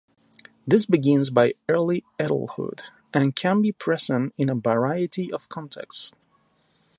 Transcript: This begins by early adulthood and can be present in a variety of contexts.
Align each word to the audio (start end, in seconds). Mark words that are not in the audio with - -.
This 0.65 0.87
begins 0.87 1.29
by 1.29 1.53
early 1.69 2.03
adulthood 2.19 2.81
and 3.13 3.35
can 3.35 3.61
be 3.61 3.71
present 3.71 4.33
in 4.35 4.49
a 4.49 4.55
variety 4.55 5.31
of 5.31 5.47
contexts. 5.47 6.11